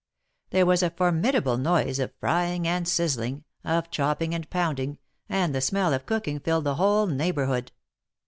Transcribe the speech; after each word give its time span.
There 0.49 0.65
was 0.65 0.81
a 0.81 0.89
formidable 0.89 1.59
noise 1.59 1.99
of 1.99 2.15
frying 2.19 2.67
and 2.67 2.87
sizzling— 2.87 3.43
of 3.77 3.91
chopping 3.91 4.33
and 4.33 4.49
pounding, 4.49 4.97
and 5.29 5.53
the 5.53 5.61
smell 5.61 5.93
of 5.93 6.07
cooking 6.07 6.39
filled 6.39 6.63
the 6.63 6.73
whole 6.77 7.05
neighborhood. 7.05 7.71